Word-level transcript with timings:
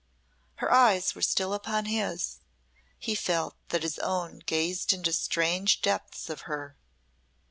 Her 0.55 0.71
eyes 0.73 1.13
were 1.13 1.21
still 1.21 1.53
upon 1.53 1.85
his 1.85 2.39
he 2.97 3.13
felt 3.13 3.55
that 3.69 3.83
his 3.83 3.99
own 3.99 4.39
gazed 4.47 4.93
into 4.93 5.13
strange 5.13 5.79
depths 5.83 6.27
of 6.27 6.41
her. 6.49 6.75